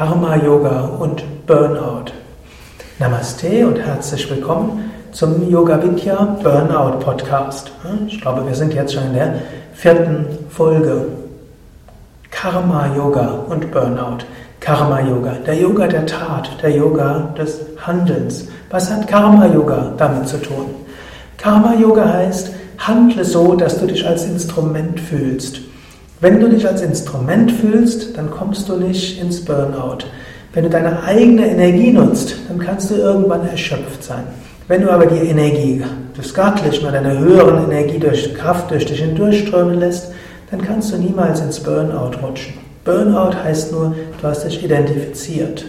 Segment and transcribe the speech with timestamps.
[0.00, 2.06] Karma Yoga und Burnout.
[2.98, 7.70] Namaste und herzlich willkommen zum Yoga Vidya Burnout Podcast.
[8.06, 9.34] Ich glaube, wir sind jetzt schon in der
[9.74, 11.04] vierten Folge.
[12.30, 14.24] Karma Yoga und Burnout.
[14.58, 18.48] Karma Yoga, der Yoga der Tat, der Yoga des Handelns.
[18.70, 20.64] Was hat Karma Yoga damit zu tun?
[21.36, 25.60] Karma Yoga heißt, handle so, dass du dich als Instrument fühlst.
[26.22, 30.04] Wenn du dich als Instrument fühlst, dann kommst du nicht ins Burnout.
[30.52, 34.24] Wenn du deine eigene Energie nutzt, dann kannst du irgendwann erschöpft sein.
[34.68, 35.82] Wenn du aber die Energie
[36.18, 40.12] des Göttlichen oder deiner höheren Energie durch Kraft durch dich hindurchströmen lässt,
[40.50, 42.52] dann kannst du niemals ins Burnout rutschen.
[42.84, 45.64] Burnout heißt nur, du hast dich identifiziert.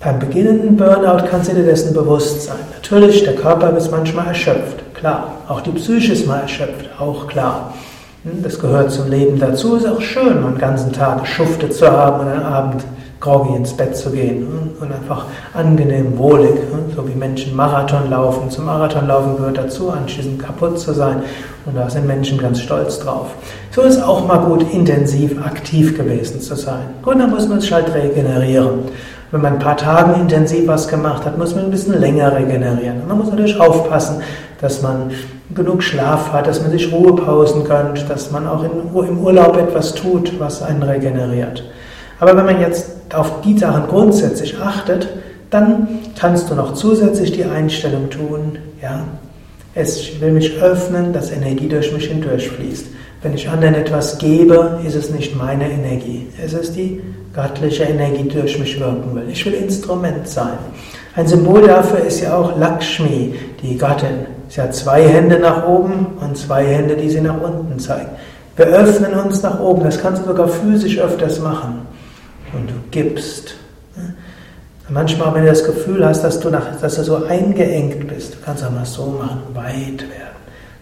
[0.00, 2.56] Beim beginnenden Burnout kannst du dir dessen bewusst sein.
[2.72, 5.42] Natürlich, der Körper ist manchmal erschöpft, klar.
[5.48, 7.74] Auch die Psyche ist mal erschöpft, auch klar.
[8.24, 9.76] Hm, das gehört zum Leben dazu.
[9.76, 12.84] Ist auch schön, einen ganzen Tag geschuftet zu haben und am Abend
[13.20, 18.10] groggy ins Bett zu gehen hm, und einfach angenehm, wohlig, hm, so wie Menschen Marathon
[18.10, 18.50] laufen.
[18.50, 21.22] Zum Marathonlaufen gehört dazu, anschließend kaputt zu sein
[21.66, 23.28] und da sind Menschen ganz stolz drauf.
[23.72, 26.90] So ist auch mal gut, intensiv aktiv gewesen zu sein.
[27.02, 28.80] Gut, dann muss man sich halt regenerieren.
[29.30, 33.02] Wenn man ein paar Tage intensiv was gemacht hat, muss man ein bisschen länger regenerieren.
[33.06, 34.22] man muss natürlich aufpassen,
[34.60, 35.12] dass man
[35.54, 40.38] genug Schlaf hat, dass man sich Ruhepausen gönnt, dass man auch im Urlaub etwas tut,
[40.38, 41.64] was einen regeneriert.
[42.20, 45.08] Aber wenn man jetzt auf die Sachen grundsätzlich achtet,
[45.50, 49.04] dann kannst du noch zusätzlich die Einstellung tun, ja,
[49.74, 52.86] es will mich öffnen, dass Energie durch mich hindurchfließt.
[53.22, 56.26] Wenn ich anderen etwas gebe, ist es nicht meine Energie.
[56.44, 57.00] Es ist die
[57.34, 59.28] göttliche Energie, die durch mich wirken will.
[59.30, 60.58] Ich will Instrument sein.
[61.14, 64.37] Ein Symbol dafür ist ja auch Lakshmi, die Gattin.
[64.48, 68.10] Sie hat zwei Hände nach oben und zwei Hände, die sie nach unten zeigt.
[68.56, 69.84] Wir öffnen uns nach oben.
[69.84, 71.86] Das kannst du sogar physisch öfters machen.
[72.52, 73.54] Und du gibst.
[74.90, 78.38] Manchmal, wenn du das Gefühl hast, dass du, nach, dass du so eingeengt bist, du
[78.42, 80.28] kannst auch mal so machen, weit werden.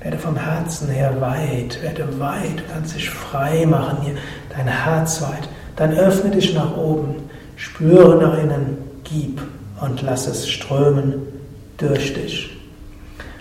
[0.01, 4.15] Werde vom Herzen her weit, werde weit, du kannst dich frei machen hier,
[4.57, 5.49] dein Herz weit.
[5.75, 7.17] Dann öffne dich nach oben,
[7.57, 9.41] spüre nach innen, gib
[9.81, 11.15] und lass es strömen
[11.77, 12.57] durch dich.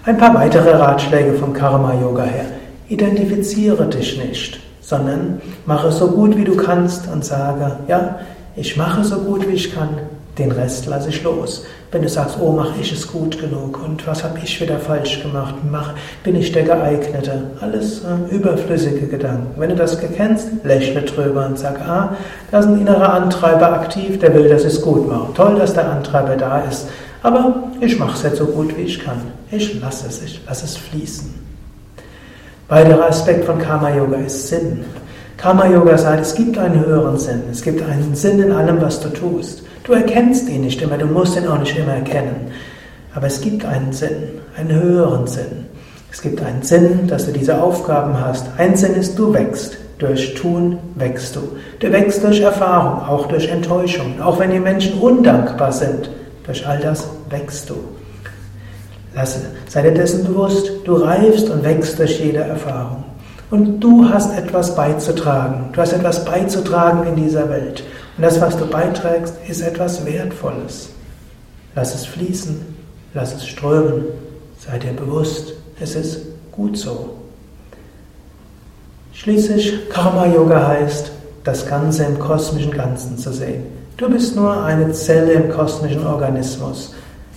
[0.08, 2.46] Ein paar weitere Ratschläge vom Karma Yoga her.
[2.90, 8.20] Identifiziere dich nicht, sondern mache so gut wie du kannst und sage, ja,
[8.56, 9.90] ich mache so gut wie ich kann,
[10.38, 11.66] den Rest lasse ich los.
[11.92, 15.24] Wenn du sagst, oh, mache ich es gut genug und was habe ich wieder falsch
[15.24, 19.60] gemacht, mach, bin ich der Geeignete, alles äh, überflüssige Gedanken.
[19.60, 22.16] Wenn du das kennst, lächle drüber und sag, ah,
[22.52, 25.34] da ist ein innerer Antreiber aktiv, der will, dass ich es gut mache.
[25.34, 26.90] Toll, dass der Antreiber da ist,
[27.26, 29.20] aber ich mache es jetzt so gut wie ich kann.
[29.50, 31.34] Ich lasse es, ich lasse es fließen.
[32.68, 34.86] Weiterer Aspekt von Karma Yoga ist Sinn.
[35.36, 39.00] Karma Yoga sagt, es gibt einen höheren Sinn, es gibt einen Sinn in allem, was
[39.00, 39.64] du tust.
[39.84, 42.52] Du erkennst ihn nicht immer, du musst ihn auch nicht immer erkennen.
[43.16, 45.66] Aber es gibt einen Sinn, einen höheren Sinn.
[46.12, 48.48] Es gibt einen Sinn, dass du diese Aufgaben hast.
[48.58, 49.78] Ein Sinn ist, du wächst.
[49.98, 51.40] Durch Tun wächst du.
[51.80, 54.22] Du wächst durch Erfahrung, auch durch Enttäuschung.
[54.22, 56.10] Auch wenn die Menschen undankbar sind,
[56.46, 57.76] durch all das wächst du.
[59.68, 63.04] Sei dir dessen bewusst, du reifst und wächst durch jede Erfahrung.
[63.50, 65.70] Und du hast etwas beizutragen.
[65.72, 67.84] Du hast etwas beizutragen in dieser Welt.
[68.18, 70.90] Und das, was du beiträgst, ist etwas Wertvolles.
[71.76, 72.62] Lass es fließen,
[73.14, 74.06] lass es strömen,
[74.58, 76.20] sei dir bewusst, es ist
[76.52, 77.16] gut so.
[79.14, 81.12] Schließlich, Karma Yoga heißt,
[81.44, 83.64] das Ganze im kosmischen Ganzen zu sehen.
[83.98, 86.94] Du bist nur eine Zelle im kosmischen Organismus.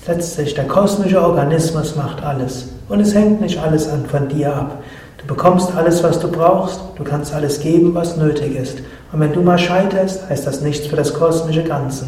[0.09, 2.69] Letztlich, der kosmische Organismus macht alles.
[2.89, 4.83] Und es hängt nicht alles an von dir ab.
[5.19, 6.81] Du bekommst alles, was du brauchst.
[6.97, 8.79] Du kannst alles geben, was nötig ist.
[9.13, 12.07] Und wenn du mal scheiterst, heißt das nichts für das kosmische Ganze.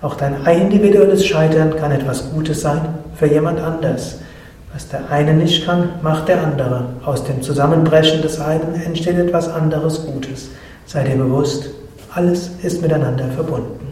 [0.00, 2.82] Auch dein individuelles Scheitern kann etwas Gutes sein
[3.16, 4.18] für jemand anders.
[4.72, 6.84] Was der eine nicht kann, macht der andere.
[7.04, 10.50] Aus dem Zusammenbrechen des einen entsteht etwas anderes Gutes.
[10.86, 11.68] Sei dir bewusst,
[12.14, 13.89] alles ist miteinander verbunden.